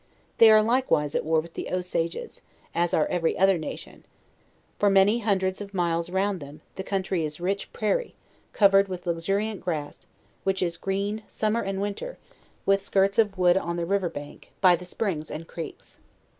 They 0.39 0.49
are 0.49 0.63
likewise 0.63 1.13
at 1.13 1.23
war 1.23 1.39
with 1.41 1.53
the 1.53 1.69
Osages, 1.71 2.41
as 2.73 2.91
are 2.91 3.05
every 3.05 3.37
other 3.37 3.59
nation. 3.59 4.03
For 4.79 4.89
many 4.89 5.19
hundreds 5.19 5.61
of 5.61 5.75
miles 5.75 6.09
round 6.09 6.39
them, 6.39 6.61
the 6.75 6.81
country 6.81 7.23
is 7.23 7.39
rich 7.39 7.71
prairie, 7.71 8.15
covered 8.51 8.87
with 8.87 9.05
luxuriant 9.05 9.61
grass, 9.61 10.07
which 10.43 10.63
is 10.63 10.75
green, 10.75 11.21
summer 11.27 11.61
and 11.61 11.79
winter, 11.79 12.17
with 12.65 12.81
skirts 12.81 13.19
of 13.19 13.37
wood 13.37 13.57
on 13.57 13.75
the 13.77 13.85
river 13.85 14.09
bank, 14.09 14.51
by 14.59 14.75
the 14.75 14.85
springs 14.85 15.29
and 15.29 15.47
creeks. 15.47 15.99